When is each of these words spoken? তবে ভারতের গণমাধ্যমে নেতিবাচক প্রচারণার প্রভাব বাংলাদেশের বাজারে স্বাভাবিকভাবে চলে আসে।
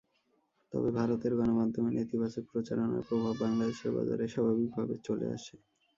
তবে 0.71 0.89
ভারতের 0.97 1.33
গণমাধ্যমে 1.39 1.89
নেতিবাচক 1.93 2.43
প্রচারণার 2.51 3.03
প্রভাব 3.09 3.33
বাংলাদেশের 3.43 3.91
বাজারে 3.97 4.25
স্বাভাবিকভাবে 4.27 4.95
চলে 5.07 5.27
আসে। 5.35 5.55